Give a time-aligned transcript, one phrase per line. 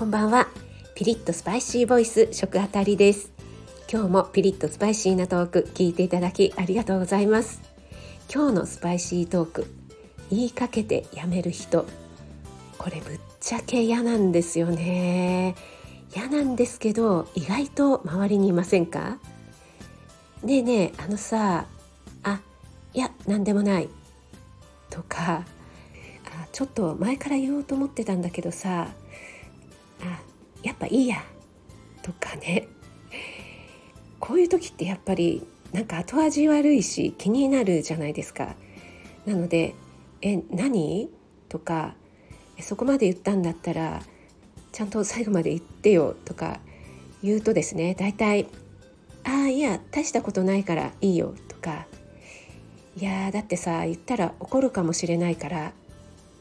[0.00, 0.48] こんばんは。
[0.94, 3.30] ピリッとスパイシーボイス食あたりです。
[3.92, 7.60] 今日もピリッとスパイシーなトーク聞いていただきありがとうございます。
[8.34, 9.66] 今日のスパイシートーク
[10.30, 11.84] 言いかけてやめる人。
[12.78, 15.54] これぶっちゃけ嫌なんですよね。
[16.16, 19.18] 嫌なんですけど意外と周りにいませんか？
[20.42, 21.66] ねえねえあのさ
[22.22, 22.40] あ
[22.94, 23.90] いや何でもない。
[24.88, 25.44] とか
[26.24, 28.88] あちょっと前から言おうと思ってたんだけどさ
[30.80, 31.22] やっぱいいや
[32.02, 32.66] とかね
[34.18, 38.56] こういう時ってやっぱりなんか後味悪いし気になるじゃないですか。
[39.26, 39.74] なので
[40.22, 41.10] 「え何?」
[41.48, 41.94] とか
[42.60, 44.02] 「そこまで言ったんだったら
[44.72, 46.60] ちゃんと最後まで言ってよ」とか
[47.22, 48.46] 言うとですね大体
[49.24, 51.86] 「ああいや大したことないからいいよ」とか
[52.96, 55.72] 「いやだってさ言ったら怒るかもしれないから」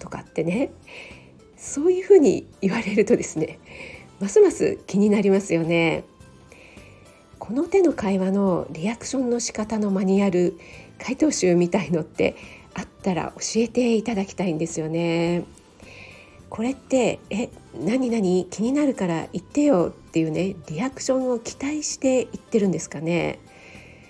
[0.00, 0.72] とかってね
[1.56, 3.60] そういうふうに言われるとですね
[4.22, 6.04] ますます気になりますよね。
[7.40, 10.56] この手の会話のリアクションの仕方のマニュアル
[11.04, 12.36] 回答集みたいのって
[12.72, 15.42] あったら教えていただきたいんですよね。
[16.50, 17.48] これって「え
[17.84, 23.40] 何何気になるから言ってよ」っていうねリアクションを期待して言ってるんですかね。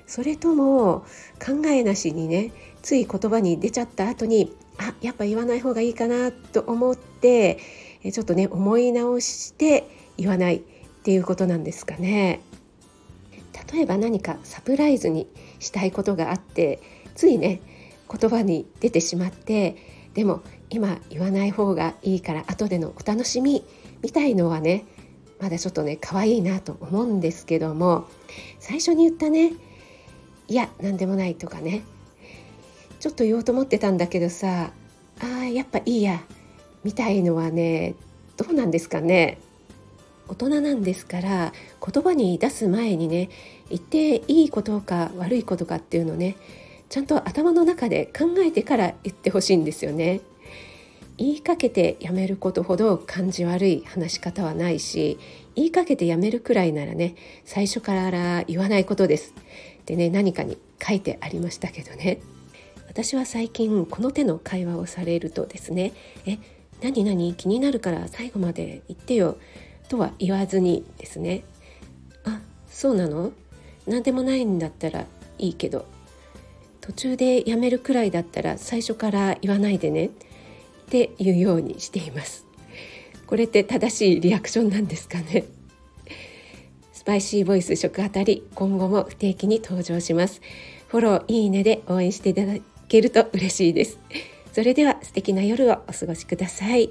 [0.07, 1.07] それとも
[1.43, 2.53] 考えなしにね
[2.83, 7.57] つい言葉に出ちゃった後にあやっぱ言わない方がいいかなと思って
[8.11, 10.61] ちょっとね思い直して言わないっ
[11.03, 12.41] ていうことなんですかね。
[13.73, 15.27] 例えば何かサプライズに
[15.59, 16.81] したいことがあって
[17.15, 17.61] ついね
[18.11, 19.77] 言葉に出てしまって
[20.15, 23.65] でも今言わない方がいいから後でのお楽しみ
[24.03, 24.85] みたいのはね
[25.41, 28.07] まだちょっとね可愛いなと思うんですけども
[28.59, 29.53] 最初に言ったね
[30.49, 31.83] いや何でもないとかね
[33.01, 34.71] ちょっと言おうと思ってたんだけどさ
[35.21, 36.23] あーやっぱいいや
[36.85, 37.95] みたいのはね
[38.37, 39.39] どうなんですかね
[40.33, 41.53] 大人なんですから
[41.87, 43.29] 言葉に出す前にね
[43.69, 46.37] 言っていいことか悪いことかっていうのね
[46.89, 50.21] ちゃんと頭の中で考えてから言ってほしいんですよね。
[51.19, 55.19] 言いかけてやめることほど感じ悪い話し方はないし
[55.55, 57.15] 言いかけてやめるくらいならね
[57.45, 59.35] 最初から言わないことです。
[59.85, 62.23] でね何かに書いてありましたけどね。
[62.89, 65.93] 私は最近この手の会話をされるとですね
[66.25, 66.39] え
[66.83, 67.35] 何何？
[67.35, 69.37] 気になるから最後まで言ってよ
[69.93, 71.45] とは言わずにですね。
[72.25, 73.33] あそうなの？
[73.87, 75.05] 何でもないんだったら
[75.39, 75.85] いいけど。
[76.81, 80.07] 途中でやめるくらいだったら最初から言わないでね。
[80.07, 80.11] っ
[80.89, 82.47] ていうようにしています。
[83.27, 85.45] これって正しいリアクションなんですかね？
[86.95, 90.41] スパイシーボイス食あたり今後も不定期に登場します。
[90.89, 92.55] フォローいいねで応援していただ
[92.89, 93.99] けると嬉しいです。
[94.55, 96.91] それでは素敵な夜をお過ごしください。